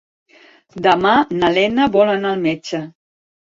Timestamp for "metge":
2.51-2.85